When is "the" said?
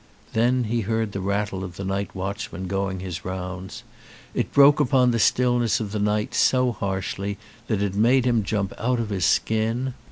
1.11-1.21, 1.75-1.85, 5.11-5.19, 5.91-5.99